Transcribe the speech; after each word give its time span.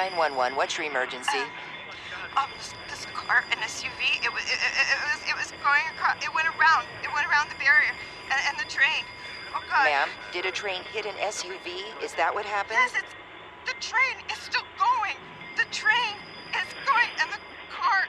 911, 0.00 0.56
what's 0.56 0.78
your 0.78 0.86
emergency? 0.88 1.44
Um, 2.32 2.48
this, 2.56 2.72
this 2.88 3.04
car, 3.12 3.44
an 3.52 3.58
SUV, 3.58 4.24
it 4.24 4.32
was, 4.32 4.40
it, 4.48 4.56
it, 4.56 4.86
it 4.88 5.00
was, 5.04 5.20
it 5.28 5.36
was 5.36 5.52
going 5.60 5.84
across, 5.92 6.16
it 6.24 6.32
went 6.32 6.48
around, 6.56 6.88
it 7.04 7.12
went 7.12 7.28
around 7.28 7.52
the 7.52 7.60
barrier 7.60 7.92
and, 8.32 8.40
and 8.48 8.56
the 8.56 8.64
train. 8.64 9.04
Oh 9.52 9.60
God. 9.68 9.84
Ma'am, 9.84 10.08
did 10.32 10.46
a 10.46 10.50
train 10.50 10.80
hit 10.90 11.04
an 11.04 11.12
SUV? 11.20 11.84
Is 12.02 12.14
that 12.14 12.32
what 12.32 12.46
happened? 12.46 12.80
Yes, 12.80 12.96
it's, 12.96 13.12
the 13.68 13.76
train 13.76 14.16
is 14.32 14.38
still 14.40 14.64
going. 14.80 15.20
The 15.60 15.68
train 15.68 16.16
is 16.56 16.72
going, 16.88 17.12
and 17.20 17.28
the 17.28 17.40
car, 17.68 18.08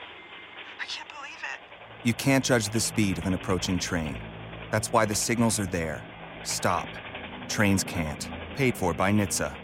I 0.79 0.85
can't 0.85 1.09
believe 1.09 1.43
it. 1.43 1.59
You 2.07 2.13
can't 2.13 2.45
judge 2.45 2.69
the 2.69 2.79
speed 2.79 3.17
of 3.17 3.25
an 3.25 3.33
approaching 3.33 3.77
train. 3.77 4.17
That's 4.71 4.93
why 4.93 5.03
the 5.03 5.15
signals 5.15 5.59
are 5.59 5.67
there. 5.67 6.01
Stop. 6.45 6.87
Trains 7.49 7.83
can't. 7.83 8.29
Paid 8.55 8.77
for 8.77 8.93
by 8.93 9.11
NHTSA. 9.11 9.60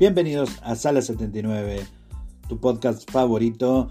Bienvenidos 0.00 0.56
a 0.62 0.76
Sala 0.76 1.02
79, 1.02 1.86
tu 2.48 2.58
podcast 2.58 3.10
favorito. 3.10 3.90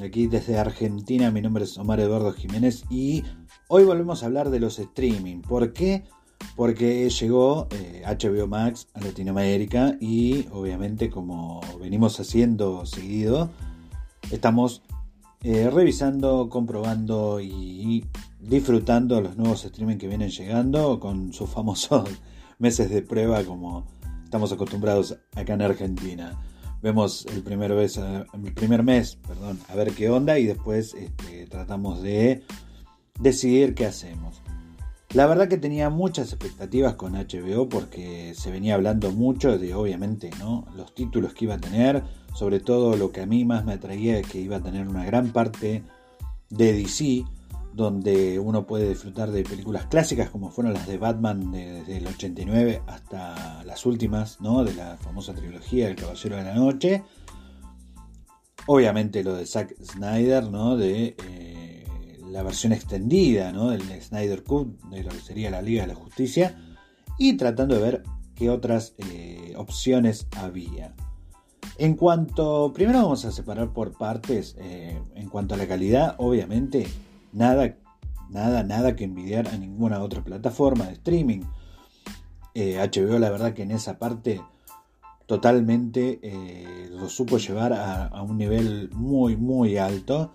Aquí 0.00 0.28
desde 0.28 0.56
Argentina, 0.56 1.32
mi 1.32 1.42
nombre 1.42 1.64
es 1.64 1.76
Omar 1.76 1.98
Eduardo 1.98 2.30
Jiménez 2.30 2.84
y 2.88 3.24
hoy 3.66 3.82
volvemos 3.82 4.22
a 4.22 4.26
hablar 4.26 4.50
de 4.50 4.60
los 4.60 4.78
streaming. 4.78 5.40
¿Por 5.40 5.72
qué? 5.72 6.04
Porque 6.54 7.10
llegó 7.10 7.66
HBO 8.06 8.46
Max 8.46 8.86
a 8.94 9.00
Latinoamérica 9.00 9.96
y 10.00 10.46
obviamente 10.52 11.10
como 11.10 11.60
venimos 11.80 12.20
haciendo 12.20 12.86
seguido, 12.86 13.50
estamos 14.30 14.84
eh, 15.42 15.68
revisando, 15.68 16.48
comprobando 16.48 17.40
y 17.40 18.06
disfrutando 18.38 19.20
los 19.20 19.36
nuevos 19.36 19.64
streaming 19.64 19.96
que 19.96 20.06
vienen 20.06 20.30
llegando 20.30 21.00
con 21.00 21.32
sus 21.32 21.50
famosos 21.50 22.08
meses 22.60 22.88
de 22.88 23.02
prueba 23.02 23.42
como 23.42 23.84
estamos 24.30 24.52
acostumbrados 24.52 25.18
acá 25.34 25.54
en 25.54 25.62
Argentina. 25.62 26.40
Vemos 26.82 27.26
el 27.34 27.42
primer, 27.42 27.74
vez, 27.74 27.96
el 27.96 28.54
primer 28.54 28.84
mes 28.84 29.16
perdón, 29.16 29.58
a 29.68 29.74
ver 29.74 29.90
qué 29.90 30.08
onda 30.08 30.38
y 30.38 30.46
después 30.46 30.94
este, 30.94 31.46
tratamos 31.46 32.00
de 32.00 32.44
decidir 33.18 33.74
qué 33.74 33.86
hacemos. 33.86 34.40
La 35.14 35.26
verdad 35.26 35.48
que 35.48 35.56
tenía 35.56 35.90
muchas 35.90 36.28
expectativas 36.32 36.94
con 36.94 37.14
HBO 37.14 37.68
porque 37.68 38.32
se 38.36 38.52
venía 38.52 38.76
hablando 38.76 39.10
mucho 39.10 39.58
de 39.58 39.74
obviamente 39.74 40.30
¿no? 40.38 40.64
los 40.76 40.94
títulos 40.94 41.34
que 41.34 41.46
iba 41.46 41.56
a 41.56 41.60
tener, 41.60 42.04
sobre 42.32 42.60
todo 42.60 42.96
lo 42.96 43.10
que 43.10 43.22
a 43.22 43.26
mí 43.26 43.44
más 43.44 43.64
me 43.64 43.72
atraía 43.72 44.16
es 44.16 44.28
que 44.28 44.40
iba 44.40 44.58
a 44.58 44.62
tener 44.62 44.86
una 44.86 45.04
gran 45.04 45.32
parte 45.32 45.82
de 46.50 46.72
DC, 46.72 47.24
donde 47.72 48.38
uno 48.38 48.66
puede 48.66 48.88
disfrutar 48.88 49.30
de 49.30 49.44
películas 49.44 49.86
clásicas 49.86 50.30
como 50.30 50.50
fueron 50.50 50.74
las 50.74 50.86
de 50.86 50.98
Batman 50.98 51.52
desde 51.52 51.98
el 51.98 52.06
89 52.06 52.82
hasta 52.86 53.62
las 53.64 53.86
últimas, 53.86 54.40
¿no? 54.40 54.64
De 54.64 54.74
la 54.74 54.96
famosa 54.96 55.34
trilogía 55.34 55.88
El 55.88 55.96
Caballero 55.96 56.36
de 56.36 56.42
la 56.42 56.54
Noche. 56.54 57.04
Obviamente 58.66 59.22
lo 59.22 59.34
de 59.34 59.46
Zack 59.46 59.74
Snyder, 59.82 60.50
¿no? 60.50 60.76
De 60.76 61.16
eh, 61.24 61.86
la 62.28 62.42
versión 62.42 62.72
extendida, 62.72 63.52
¿no? 63.52 63.70
Del 63.70 63.82
Snyder 64.02 64.42
Cut, 64.42 64.80
de 64.90 65.04
lo 65.04 65.10
que 65.10 65.20
sería 65.20 65.50
la 65.50 65.62
Liga 65.62 65.82
de 65.82 65.88
la 65.88 65.94
Justicia. 65.94 66.58
Y 67.18 67.36
tratando 67.36 67.76
de 67.76 67.82
ver 67.82 68.02
qué 68.34 68.50
otras 68.50 68.94
eh, 68.98 69.54
opciones 69.56 70.26
había. 70.36 70.94
En 71.78 71.94
cuanto, 71.94 72.72
primero 72.74 72.98
vamos 73.02 73.24
a 73.24 73.32
separar 73.32 73.72
por 73.72 73.96
partes, 73.96 74.56
eh, 74.58 75.00
en 75.14 75.28
cuanto 75.28 75.54
a 75.54 75.56
la 75.56 75.66
calidad, 75.66 76.14
obviamente 76.18 76.86
nada, 77.32 77.76
nada, 78.28 78.62
nada 78.62 78.96
que 78.96 79.04
envidiar 79.04 79.48
a 79.48 79.56
ninguna 79.56 80.00
otra 80.00 80.22
plataforma 80.22 80.86
de 80.86 80.92
streaming. 80.94 81.42
Eh, 82.54 82.78
HBO 82.78 83.18
la 83.18 83.30
verdad 83.30 83.54
que 83.54 83.62
en 83.62 83.70
esa 83.70 83.98
parte 83.98 84.40
totalmente 85.26 86.18
eh, 86.22 86.88
lo 86.90 87.08
supo 87.08 87.38
llevar 87.38 87.72
a, 87.72 88.22
un 88.22 88.36
nivel 88.36 88.90
muy, 88.92 89.36
muy 89.36 89.76
alto. 89.76 90.32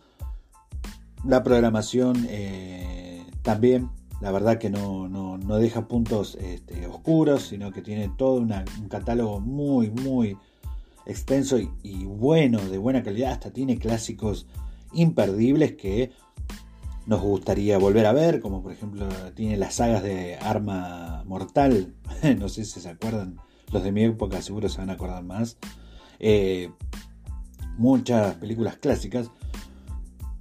La 1.26 1.44
programación 1.44 2.26
eh, 2.30 3.26
también, 3.42 3.90
la 4.22 4.32
verdad 4.32 4.58
que 4.58 4.70
no, 4.70 5.10
no, 5.10 5.38
no 5.38 5.58
deja 5.58 5.88
puntos 5.88 6.36
este, 6.36 6.88
oscuros, 6.88 7.48
sino 7.48 7.72
que 7.72 7.82
tiene 7.82 8.10
todo 8.18 8.36
un 8.36 8.88
catálogo 8.88 9.42
muy, 9.42 9.90
muy 9.90 10.38
extenso 11.06 11.58
y 11.60 12.06
bueno, 12.06 12.60
de 12.60 12.78
buena 12.78 13.04
calidad. 13.04 13.34
Hasta 13.34 13.52
tiene 13.52 13.78
clásicos 13.78 14.48
imperdibles 14.94 15.74
que 15.74 16.14
nos 17.06 17.22
gustaría 17.22 17.78
volver 17.78 18.06
a 18.06 18.14
ver, 18.14 18.40
como 18.40 18.62
por 18.62 18.72
ejemplo 18.72 19.08
tiene 19.36 19.58
las 19.58 19.76
sagas 19.76 20.04
de 20.04 20.38
Arma 20.38 21.24
Mortal, 21.26 21.94
no 22.40 22.50
sé 22.50 22.66
si 22.66 22.80
se 22.80 22.90
acuerdan, 22.90 23.38
los 23.72 23.84
de 23.84 23.92
mi 23.92 24.04
época 24.04 24.42
seguro 24.42 24.70
se 24.70 24.80
van 24.80 24.90
a 24.90 24.94
acordar 24.94 25.24
más, 25.24 25.58
eh, 26.20 26.72
muchas 27.78 28.36
películas 28.36 28.78
clásicas, 28.78 29.30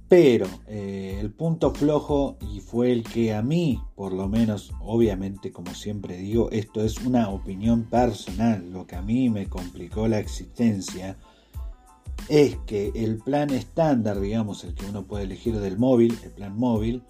pero 0.07 0.47
eh, 0.67 1.17
el 1.19 1.31
punto 1.31 1.73
flojo, 1.73 2.37
y 2.53 2.59
fue 2.59 2.91
el 2.91 3.03
que 3.03 3.33
a 3.33 3.41
mí, 3.41 3.81
por 3.95 4.13
lo 4.13 4.27
menos, 4.27 4.71
obviamente, 4.79 5.51
como 5.51 5.73
siempre 5.73 6.17
digo, 6.17 6.49
esto 6.51 6.83
es 6.83 7.03
una 7.03 7.29
opinión 7.29 7.83
personal, 7.83 8.71
lo 8.71 8.85
que 8.85 8.95
a 8.95 9.01
mí 9.01 9.29
me 9.29 9.47
complicó 9.47 10.07
la 10.07 10.19
existencia, 10.19 11.17
es 12.29 12.57
que 12.65 12.91
el 12.95 13.17
plan 13.17 13.51
estándar, 13.51 14.19
digamos, 14.19 14.63
el 14.63 14.73
que 14.73 14.85
uno 14.85 15.03
puede 15.03 15.25
elegir 15.25 15.59
del 15.59 15.77
móvil, 15.77 16.17
el 16.23 16.31
plan 16.31 16.57
móvil, 16.57 17.03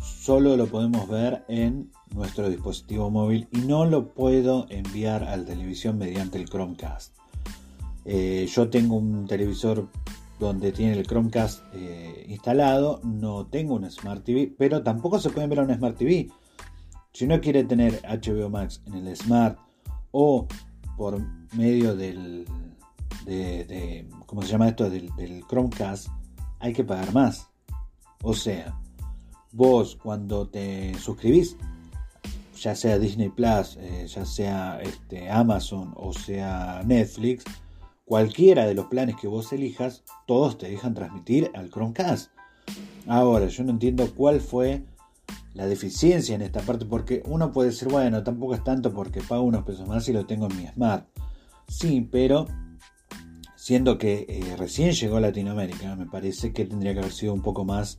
solo 0.00 0.56
lo 0.56 0.66
podemos 0.66 1.08
ver 1.08 1.44
en 1.48 1.90
nuestro 2.14 2.48
dispositivo 2.48 3.10
móvil 3.10 3.48
y 3.52 3.58
no 3.58 3.84
lo 3.84 4.14
puedo 4.14 4.66
enviar 4.70 5.24
a 5.24 5.36
la 5.36 5.44
televisión 5.44 5.98
mediante 5.98 6.38
el 6.38 6.48
Chromecast. 6.48 7.14
Eh, 8.04 8.48
yo 8.50 8.70
tengo 8.70 8.96
un 8.96 9.26
televisor 9.26 9.88
donde 10.38 10.72
tiene 10.72 10.98
el 10.98 11.06
Chromecast 11.06 11.62
eh, 11.74 12.24
instalado, 12.28 13.00
no 13.04 13.46
tengo 13.46 13.74
una 13.74 13.90
Smart 13.90 14.24
TV, 14.24 14.54
pero 14.56 14.82
tampoco 14.82 15.18
se 15.18 15.30
puede 15.30 15.46
ver 15.46 15.60
a 15.60 15.64
una 15.64 15.76
Smart 15.76 15.96
TV. 15.96 16.30
Si 17.12 17.24
uno 17.24 17.40
quiere 17.40 17.64
tener 17.64 18.00
HBO 18.02 18.48
Max 18.48 18.82
en 18.86 19.06
el 19.06 19.16
Smart 19.16 19.58
o 20.10 20.46
por 20.96 21.20
medio 21.54 21.96
del 21.96 22.46
de, 23.28 24.08
¿cómo 24.26 24.42
se 24.42 24.48
llama 24.48 24.68
esto? 24.68 24.88
Del, 24.88 25.44
Chromecast, 25.48 26.08
hay 26.58 26.72
que 26.72 26.84
pagar 26.84 27.12
más. 27.12 27.48
O 28.22 28.34
sea, 28.34 28.78
vos 29.52 29.96
cuando 30.02 30.48
te 30.48 30.94
suscribís, 30.98 31.56
ya 32.60 32.74
sea 32.74 32.98
Disney 32.98 33.28
Plus, 33.28 33.76
eh, 33.76 34.06
ya 34.08 34.24
sea 34.24 34.80
este, 34.82 35.30
Amazon 35.30 35.92
o 35.96 36.12
sea 36.12 36.82
Netflix, 36.84 37.44
cualquiera 38.04 38.66
de 38.66 38.74
los 38.74 38.86
planes 38.86 39.16
que 39.16 39.28
vos 39.28 39.52
elijas, 39.52 40.02
todos 40.26 40.58
te 40.58 40.68
dejan 40.68 40.94
transmitir 40.94 41.50
al 41.54 41.70
Chromecast. 41.70 42.30
Ahora, 43.06 43.46
yo 43.46 43.64
no 43.64 43.70
entiendo 43.70 44.12
cuál 44.14 44.40
fue 44.40 44.84
la 45.54 45.66
deficiencia 45.66 46.34
en 46.34 46.42
esta 46.42 46.60
parte, 46.60 46.84
porque 46.84 47.22
uno 47.26 47.52
puede 47.52 47.70
decir, 47.70 47.88
bueno, 47.88 48.22
tampoco 48.22 48.54
es 48.54 48.64
tanto 48.64 48.92
porque 48.92 49.20
pago 49.20 49.42
unos 49.42 49.64
pesos 49.64 49.86
más 49.86 50.08
y 50.08 50.12
lo 50.12 50.26
tengo 50.26 50.46
en 50.46 50.56
mi 50.56 50.66
Smart. 50.66 51.06
Sí, 51.68 52.06
pero 52.10 52.46
siendo 53.68 53.98
que 53.98 54.24
eh, 54.30 54.56
recién 54.56 54.92
llegó 54.92 55.18
a 55.18 55.20
Latinoamérica, 55.20 55.94
me 55.94 56.06
parece 56.06 56.54
que 56.54 56.64
tendría 56.64 56.94
que 56.94 57.00
haber 57.00 57.12
sido 57.12 57.34
un 57.34 57.42
poco 57.42 57.66
más 57.66 57.98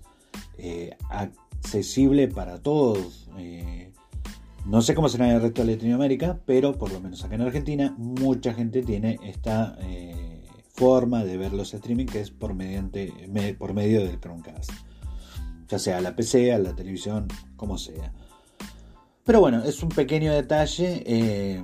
eh, 0.58 0.98
accesible 1.12 2.28
para 2.28 2.58
todos. 2.58 3.30
Eh, 3.38 3.92
no 4.66 4.82
sé 4.82 4.96
cómo 4.96 5.10
será 5.10 5.32
el 5.32 5.40
resto 5.40 5.64
de 5.64 5.76
Latinoamérica, 5.76 6.40
pero 6.48 6.76
por 6.76 6.92
lo 6.92 7.00
menos 7.00 7.24
acá 7.24 7.36
en 7.36 7.42
Argentina 7.42 7.94
mucha 8.00 8.52
gente 8.56 8.82
tiene 8.82 9.20
esta 9.22 9.78
forma 10.74 11.24
de 11.24 11.38
ver 11.38 11.54
los 11.54 11.72
streaming 11.72 12.08
que 12.08 12.22
es 12.22 12.32
por, 12.32 12.56
mediante, 12.56 13.14
por 13.60 13.76
medio 13.76 14.04
del 14.04 14.20
Chromecast. 14.20 14.72
Ya 15.68 15.78
sea 15.78 16.02
la 16.02 16.16
PC, 16.16 16.52
a 16.52 16.58
la 16.58 16.76
televisión, 16.76 17.28
como 17.56 17.78
sea. 17.78 18.12
Pero 19.24 19.40
bueno, 19.40 19.64
es 19.64 19.84
un 19.84 19.90
pequeño 19.90 20.34
detalle. 20.34 21.62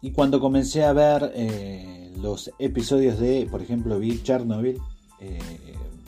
y 0.00 0.10
cuando 0.12 0.40
comencé 0.40 0.84
a 0.84 0.94
ver 0.94 1.95
los 2.20 2.50
episodios 2.58 3.18
de, 3.18 3.46
por 3.50 3.62
ejemplo, 3.62 3.98
vi 3.98 4.22
Chernobyl, 4.22 4.80
eh, 5.20 5.38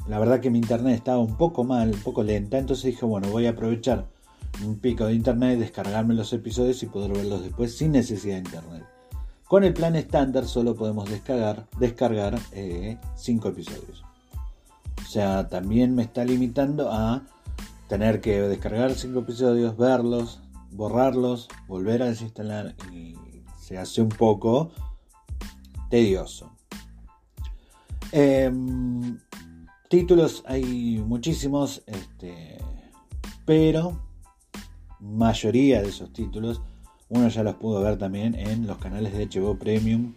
la 0.08 0.18
verdad 0.18 0.40
que 0.40 0.50
mi 0.50 0.58
internet 0.58 0.96
estaba 0.96 1.18
un 1.18 1.36
poco 1.36 1.64
mal, 1.64 1.90
un 1.90 2.00
poco 2.00 2.22
lenta, 2.22 2.58
entonces 2.58 2.86
dije, 2.86 3.04
bueno, 3.04 3.28
voy 3.28 3.46
a 3.46 3.50
aprovechar 3.50 4.06
un 4.64 4.78
pico 4.78 5.06
de 5.06 5.14
internet, 5.14 5.58
descargarme 5.58 6.14
los 6.14 6.32
episodios 6.32 6.82
y 6.82 6.86
poder 6.86 7.12
verlos 7.12 7.42
después 7.42 7.76
sin 7.76 7.92
necesidad 7.92 8.34
de 8.34 8.40
internet. 8.40 8.84
Con 9.46 9.64
el 9.64 9.72
plan 9.72 9.96
estándar 9.96 10.46
solo 10.46 10.74
podemos 10.74 11.08
descargar, 11.08 11.66
descargar 11.78 12.38
5 12.38 12.52
eh, 12.52 12.98
episodios. 13.50 14.04
O 15.02 15.08
sea, 15.08 15.48
también 15.48 15.94
me 15.94 16.02
está 16.02 16.24
limitando 16.24 16.90
a 16.90 17.22
tener 17.88 18.20
que 18.20 18.40
descargar 18.40 18.94
5 18.94 19.20
episodios, 19.20 19.76
verlos, 19.76 20.40
borrarlos, 20.72 21.48
volver 21.66 22.02
a 22.02 22.06
desinstalar 22.06 22.74
y 22.92 23.14
se 23.58 23.78
hace 23.78 24.02
un 24.02 24.10
poco 24.10 24.70
tedioso. 25.88 26.52
Em, 28.12 29.18
títulos 29.88 30.42
hay 30.46 31.02
muchísimos, 31.06 31.82
este, 31.86 32.58
pero 33.44 34.00
mayoría 35.00 35.82
de 35.82 35.88
esos 35.88 36.12
títulos 36.12 36.60
uno 37.08 37.28
ya 37.28 37.42
los 37.42 37.54
pudo 37.54 37.80
ver 37.80 37.96
también 37.96 38.34
en 38.34 38.66
los 38.66 38.78
canales 38.78 39.12
de 39.14 39.26
HBO 39.26 39.58
Premium 39.58 40.14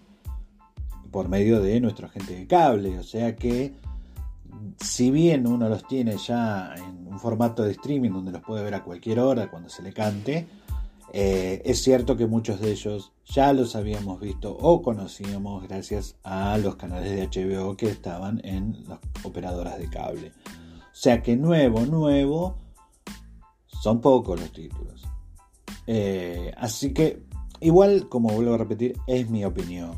por 1.11 1.29
medio 1.29 1.61
de 1.61 1.79
nuestro 1.79 2.07
agente 2.07 2.35
de 2.35 2.47
cable. 2.47 2.99
O 2.99 3.03
sea 3.03 3.35
que 3.35 3.73
si 4.79 5.11
bien 5.11 5.47
uno 5.47 5.69
los 5.69 5.87
tiene 5.87 6.17
ya 6.17 6.73
en 6.75 7.07
un 7.07 7.19
formato 7.19 7.63
de 7.63 7.71
streaming 7.71 8.11
donde 8.11 8.31
los 8.31 8.41
puede 8.41 8.63
ver 8.63 8.75
a 8.75 8.83
cualquier 8.83 9.19
hora 9.19 9.49
cuando 9.49 9.69
se 9.69 9.83
le 9.83 9.93
cante, 9.93 10.47
eh, 11.13 11.61
es 11.65 11.83
cierto 11.83 12.15
que 12.15 12.25
muchos 12.25 12.61
de 12.61 12.71
ellos 12.71 13.11
ya 13.25 13.51
los 13.51 13.75
habíamos 13.75 14.21
visto 14.21 14.55
o 14.57 14.81
conocíamos 14.81 15.63
gracias 15.67 16.15
a 16.23 16.57
los 16.57 16.75
canales 16.75 17.11
de 17.11 17.27
HBO 17.27 17.75
que 17.75 17.87
estaban 17.87 18.39
en 18.45 18.83
las 18.87 18.99
operadoras 19.23 19.77
de 19.77 19.89
cable. 19.89 20.31
O 20.47 20.95
sea 20.95 21.21
que 21.21 21.35
nuevo, 21.35 21.85
nuevo, 21.85 22.57
son 23.81 23.99
pocos 23.99 24.39
los 24.39 24.51
títulos. 24.51 25.03
Eh, 25.87 26.53
así 26.57 26.93
que, 26.93 27.23
igual, 27.59 28.07
como 28.07 28.29
vuelvo 28.29 28.53
a 28.53 28.57
repetir, 28.57 28.97
es 29.07 29.29
mi 29.29 29.43
opinión. 29.43 29.91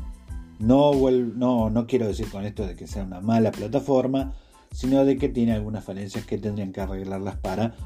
No, 0.58 0.92
no, 1.10 1.70
no 1.70 1.86
quiero 1.86 2.08
decir 2.08 2.28
con 2.30 2.44
esto 2.44 2.66
de 2.66 2.74
que 2.74 2.86
sea 2.86 3.04
una 3.04 3.20
mala 3.20 3.52
plataforma, 3.52 4.34
sino 4.72 5.04
de 5.04 5.16
que 5.16 5.28
tiene 5.28 5.52
algunas 5.52 5.84
falencias 5.84 6.26
que 6.26 6.38
tendrían 6.38 6.72
que 6.72 6.80
arreglarlas 6.80 7.36
para 7.36 7.76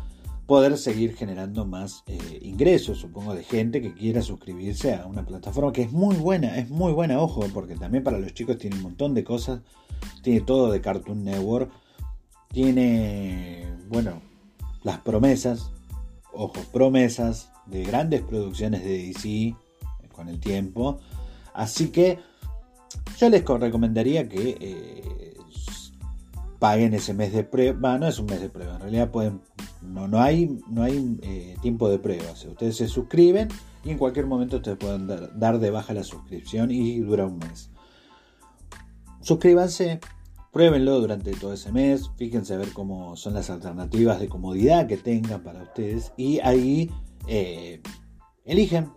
poder 0.49 0.79
seguir 0.79 1.15
generando 1.15 1.67
más 1.67 2.05
eh, 2.07 2.39
ingresos, 2.41 2.97
supongo, 2.97 3.35
de 3.35 3.45
gente 3.45 3.83
que 3.83 3.93
quiera 3.93 4.23
suscribirse 4.23 4.95
a 4.95 5.05
una 5.05 5.27
plataforma 5.27 5.75
que 5.75 5.83
es 5.83 5.93
muy 5.93 6.17
buena, 6.17 6.57
es 6.57 6.71
muy 6.71 6.91
buena, 6.93 7.21
ojo, 7.21 7.45
porque 7.53 7.75
también 7.75 8.03
para 8.03 8.19
los 8.19 8.33
chicos 8.33 8.57
tiene 8.57 8.77
un 8.77 8.83
montón 8.83 9.13
de 9.13 9.25
cosas, 9.25 9.61
tiene 10.23 10.41
todo 10.41 10.73
de 10.73 10.81
Cartoon 10.81 11.23
Network, 11.23 11.71
tiene, 12.51 13.69
bueno, 13.91 14.23
las 14.85 15.01
promesas, 15.01 15.71
ojo, 16.33 16.55
promesas 16.73 17.51
de 17.67 17.85
grandes 17.85 18.23
producciones 18.23 18.83
de 18.83 19.07
DC 19.07 19.29
eh, 19.29 19.55
con 20.11 20.31
el 20.31 20.41
tiempo, 20.41 20.99
así 21.53 21.91
que 21.91 22.21
yo 23.19 23.29
les 23.29 23.45
recomendaría 23.45 24.31
que 24.31 24.57
eh, 24.59 25.35
paguen 26.59 26.95
ese 26.95 27.13
mes 27.13 27.35
de 27.35 27.45
prueba. 27.45 27.99
No 27.99 28.07
es 28.07 28.19
un 28.19 28.27
mes 28.27 28.41
de 28.41 28.49
prueba, 28.49 28.77
en 28.77 28.81
realidad 28.81 29.11
pueden. 29.11 29.43
No, 29.83 30.09
no 30.09 30.21
hay, 30.21 30.59
no 30.69 30.83
hay 30.83 31.19
eh, 31.23 31.57
tiempo 31.63 31.89
de 31.89 31.99
prueba. 31.99 32.33
ustedes 32.33 32.77
se 32.77 32.89
suscriben 32.89 33.49
y 33.85 33.91
en 33.91 33.99
cualquier 33.99 34.27
momento 34.27 34.57
ustedes 34.57 34.79
pueden 34.79 35.07
dar, 35.07 35.59
de 35.59 35.71
baja 35.71 35.95
la 35.95 36.03
suscripción 36.03 36.71
y 36.71 36.99
dura 37.01 37.27
un 37.27 37.39
mes. 37.39 37.71
Suscríbanse, 39.21 40.01
pruébenlo 40.53 41.01
durante 41.01 41.33
todo 41.33 41.53
ese 41.53 41.73
mes, 41.73 42.11
fíjense 42.17 42.55
a 42.55 42.59
ver 42.59 42.73
cómo 42.73 43.17
son 43.17 43.35
las 43.35 43.51
alternativas 43.51 44.21
de 44.21 44.29
comodidad 44.29 44.87
que 44.87 44.97
tengan 44.97 45.43
para 45.43 45.63
ustedes 45.63 46.13
y 46.17 46.41
ahí 46.41 46.91
eh, 47.27 47.81
eligen 48.45 48.91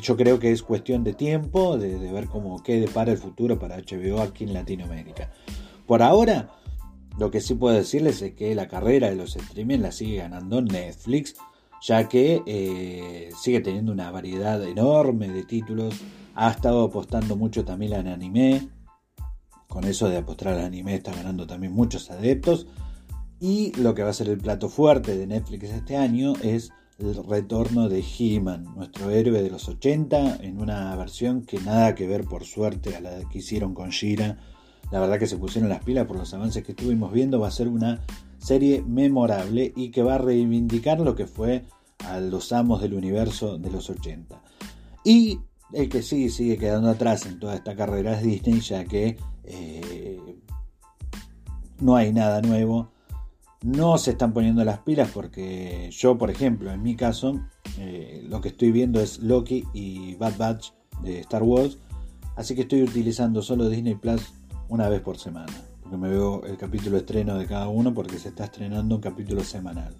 yo 0.00 0.16
creo 0.16 0.38
que 0.38 0.52
es 0.52 0.62
cuestión 0.62 1.04
de 1.04 1.12
tiempo, 1.12 1.76
de, 1.76 1.96
ver 2.12 2.26
cómo 2.26 2.62
quede 2.62 2.88
para 2.88 3.12
el 3.12 3.18
futuro 3.18 3.58
para 3.58 3.78
HBO 3.78 4.20
aquí 4.20 4.44
en 4.44 4.54
Latinoamérica. 4.54 5.30
Por 5.86 6.02
ahora, 6.02 6.50
lo 7.18 7.30
que 7.30 7.40
sí 7.40 7.54
puedo 7.54 7.76
decirles 7.76 8.22
es 8.22 8.34
que 8.34 8.54
la 8.54 8.68
carrera 8.68 9.10
de 9.10 9.16
los 9.16 9.36
streaming 9.36 9.80
la 9.80 9.92
sigue 9.92 10.18
ganando 10.18 10.62
Netflix, 10.62 11.34
ya 11.82 12.08
que 12.08 12.42
eh, 12.46 13.30
sigue 13.36 13.60
teniendo 13.60 13.92
una 13.92 14.10
variedad 14.10 14.62
enorme 14.62 15.28
de 15.28 15.42
títulos, 15.42 15.94
ha 16.34 16.50
estado 16.50 16.84
apostando 16.84 17.36
mucho 17.36 17.64
también 17.64 17.94
en 17.94 18.08
anime, 18.08 18.68
con 19.66 19.84
eso 19.84 20.08
de 20.08 20.18
apostar 20.18 20.54
al 20.54 20.60
anime 20.60 20.94
está 20.94 21.12
ganando 21.12 21.46
también 21.46 21.72
muchos 21.72 22.10
adeptos, 22.10 22.66
y 23.40 23.72
lo 23.80 23.94
que 23.94 24.02
va 24.02 24.10
a 24.10 24.14
ser 24.14 24.28
el 24.28 24.38
plato 24.38 24.68
fuerte 24.68 25.16
de 25.16 25.26
Netflix 25.26 25.70
este 25.70 25.96
año 25.96 26.34
es 26.42 26.72
el 26.98 27.14
retorno 27.24 27.88
de 27.88 28.04
He-Man, 28.18 28.74
nuestro 28.74 29.10
héroe 29.10 29.40
de 29.42 29.50
los 29.50 29.68
80, 29.68 30.36
en 30.36 30.60
una 30.60 30.94
versión 30.96 31.42
que 31.42 31.60
nada 31.60 31.94
que 31.94 32.08
ver 32.08 32.24
por 32.24 32.44
suerte 32.44 32.96
a 32.96 33.00
la 33.00 33.28
que 33.28 33.38
hicieron 33.38 33.72
con 33.74 33.90
Shira. 33.90 34.38
La 34.90 35.00
verdad 35.00 35.18
que 35.18 35.26
se 35.26 35.36
pusieron 35.36 35.68
las 35.68 35.84
pilas 35.84 36.06
por 36.06 36.16
los 36.16 36.32
avances 36.34 36.64
que 36.64 36.72
estuvimos 36.72 37.12
viendo. 37.12 37.40
Va 37.40 37.48
a 37.48 37.52
ser 37.52 37.68
una 37.68 38.00
serie 38.38 38.82
memorable 38.86 39.72
y 39.76 39.90
que 39.90 40.02
va 40.02 40.14
a 40.14 40.18
reivindicar 40.18 41.00
lo 41.00 41.14
que 41.14 41.26
fue 41.26 41.64
a 42.06 42.20
los 42.20 42.52
amos 42.52 42.80
del 42.80 42.94
universo 42.94 43.58
de 43.58 43.70
los 43.70 43.90
80. 43.90 44.40
Y 45.04 45.40
el 45.72 45.88
que 45.88 46.02
sí 46.02 46.30
sigue 46.30 46.56
quedando 46.56 46.88
atrás 46.90 47.26
en 47.26 47.38
toda 47.38 47.54
esta 47.54 47.76
carrera 47.76 48.18
es 48.18 48.22
Disney, 48.22 48.60
ya 48.60 48.84
que 48.84 49.16
eh, 49.44 50.36
no 51.80 51.96
hay 51.96 52.12
nada 52.12 52.40
nuevo 52.40 52.90
no 53.62 53.98
se 53.98 54.12
están 54.12 54.32
poniendo 54.32 54.64
las 54.64 54.78
pilas 54.80 55.10
porque 55.12 55.90
yo, 55.92 56.16
por 56.16 56.30
ejemplo, 56.30 56.70
en 56.70 56.82
mi 56.82 56.94
caso, 56.94 57.40
eh, 57.78 58.24
lo 58.28 58.40
que 58.40 58.48
estoy 58.48 58.70
viendo 58.70 59.00
es 59.00 59.18
Loki 59.18 59.64
y 59.72 60.14
Bad 60.14 60.36
Batch 60.36 60.70
de 61.02 61.20
Star 61.20 61.42
Wars, 61.42 61.78
así 62.36 62.54
que 62.54 62.62
estoy 62.62 62.82
utilizando 62.82 63.42
solo 63.42 63.68
Disney 63.68 63.96
Plus 63.96 64.22
una 64.68 64.88
vez 64.88 65.00
por 65.00 65.18
semana, 65.18 65.52
porque 65.82 65.96
me 65.96 66.08
veo 66.08 66.44
el 66.44 66.56
capítulo 66.56 66.96
estreno 66.96 67.36
de 67.36 67.46
cada 67.46 67.68
uno 67.68 67.94
porque 67.94 68.18
se 68.18 68.28
está 68.28 68.44
estrenando 68.44 68.96
un 68.96 69.00
capítulo 69.00 69.42
semanal. 69.44 69.94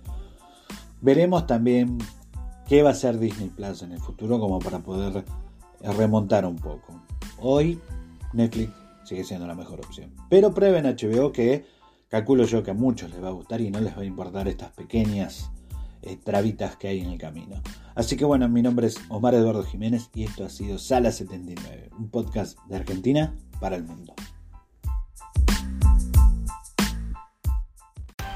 Veremos 1.01 1.47
también 1.47 1.99
qué 2.67 2.83
va 2.83 2.91
a 2.91 2.95
ser 2.95 3.19
Disney 3.19 3.49
Plus 3.49 3.83
en 3.83 3.93
el 3.93 4.01
futuro 4.01 4.39
como 4.41 4.59
para 4.59 4.81
poder 4.81 5.25
remontar 5.97 6.45
un 6.45 6.57
poco. 6.57 7.01
Hoy 7.41 7.81
Netflix 8.33 8.73
sigue 9.05 9.25
siendo 9.25 9.47
la 9.47 9.55
mejor 9.55 9.81
opción. 9.81 10.13
Pero 10.29 10.53
prueben 10.53 10.85
HBO 10.85 11.33
que 11.33 11.65
Calculo 12.09 12.45
yo 12.45 12.63
que 12.63 12.71
a 12.71 12.75
muchos 12.75 13.11
les 13.11 13.23
va 13.23 13.29
a 13.29 13.33
gustar 13.33 13.61
y 13.61 13.71
no 13.71 13.81
les 13.81 13.95
va 13.95 14.01
a 14.01 14.07
importar 14.07 14.49
estas 14.49 14.71
pequeñas 14.71 15.51
eh, 16.01 16.17
trabitas 16.17 16.77
que 16.77 16.89
hay 16.89 17.01
en 17.01 17.11
el 17.11 17.19
camino. 17.19 17.61
Así 17.95 18.17
que 18.17 18.25
bueno, 18.25 18.49
mi 18.49 18.63
nombre 18.63 18.87
es 18.87 18.97
Omar 19.11 19.35
Eduardo 19.35 19.63
Jiménez 19.63 20.09
y 20.15 20.25
esto 20.25 20.47
ha 20.47 20.49
sido 20.49 20.79
Sala 20.79 21.13
79, 21.13 21.91
un 21.99 22.09
podcast 22.09 22.59
de 22.67 22.77
Argentina 22.77 23.35
para 23.61 23.77
el 23.77 23.85
mundo. 23.85 24.15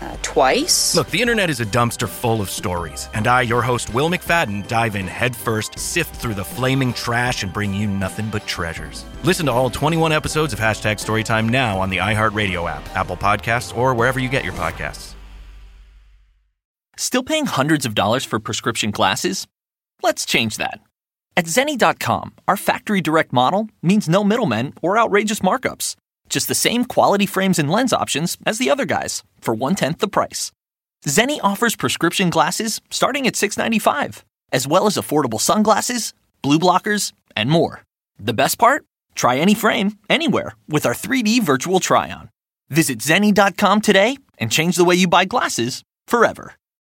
Uh, 0.00 0.16
twice. 0.22 0.94
Look, 0.94 1.08
the 1.10 1.20
internet 1.20 1.50
is 1.50 1.60
a 1.60 1.66
dumpster 1.66 2.08
full 2.08 2.40
of 2.40 2.50
stories, 2.50 3.08
and 3.14 3.26
I, 3.26 3.42
your 3.42 3.62
host, 3.62 3.92
Will 3.94 4.10
McFadden, 4.10 4.66
dive 4.68 4.96
in 4.96 5.06
headfirst, 5.06 5.78
sift 5.78 6.16
through 6.16 6.34
the 6.34 6.44
flaming 6.44 6.92
trash, 6.92 7.42
and 7.42 7.52
bring 7.52 7.72
you 7.74 7.86
nothing 7.86 8.28
but 8.30 8.46
treasures. 8.46 9.04
Listen 9.24 9.46
to 9.46 9.52
all 9.52 9.70
21 9.70 10.12
episodes 10.12 10.52
of 10.52 10.58
Hashtag 10.58 10.96
Storytime 10.96 11.48
now 11.48 11.80
on 11.80 11.90
the 11.90 11.98
iHeartRadio 11.98 12.70
app, 12.70 12.84
Apple 12.96 13.16
Podcasts, 13.16 13.76
or 13.76 13.94
wherever 13.94 14.18
you 14.20 14.28
get 14.28 14.44
your 14.44 14.54
podcasts. 14.54 15.14
Still 16.96 17.22
paying 17.22 17.46
hundreds 17.46 17.84
of 17.84 17.94
dollars 17.94 18.24
for 18.24 18.38
prescription 18.40 18.90
glasses? 18.90 19.46
Let's 20.02 20.24
change 20.24 20.56
that. 20.56 20.80
At 21.36 21.44
Zenni.com, 21.44 22.32
our 22.48 22.56
factory 22.56 23.02
direct 23.02 23.32
model 23.32 23.68
means 23.82 24.08
no 24.08 24.24
middlemen 24.24 24.72
or 24.80 24.98
outrageous 24.98 25.40
markups. 25.40 25.94
Just 26.28 26.48
the 26.48 26.54
same 26.54 26.84
quality 26.84 27.26
frames 27.26 27.58
and 27.58 27.70
lens 27.70 27.92
options 27.92 28.36
as 28.44 28.58
the 28.58 28.70
other 28.70 28.84
guys 28.84 29.22
for 29.40 29.54
one 29.54 29.74
tenth 29.74 29.98
the 29.98 30.08
price. 30.08 30.52
Zenni 31.06 31.38
offers 31.42 31.76
prescription 31.76 32.30
glasses 32.30 32.80
starting 32.90 33.26
at 33.26 33.34
$6.95, 33.34 34.22
as 34.52 34.66
well 34.66 34.86
as 34.86 34.96
affordable 34.96 35.40
sunglasses, 35.40 36.14
blue 36.42 36.58
blockers, 36.58 37.12
and 37.36 37.50
more. 37.50 37.82
The 38.18 38.32
best 38.34 38.58
part? 38.58 38.84
Try 39.14 39.36
any 39.38 39.54
frame, 39.54 39.98
anywhere, 40.10 40.54
with 40.68 40.86
our 40.86 40.94
3D 40.94 41.42
virtual 41.42 41.80
try 41.80 42.10
on. 42.10 42.30
Visit 42.70 42.98
Zenni.com 42.98 43.80
today 43.80 44.18
and 44.38 44.50
change 44.50 44.76
the 44.76 44.84
way 44.84 44.94
you 44.94 45.08
buy 45.08 45.24
glasses 45.24 45.82
forever. 46.06 46.54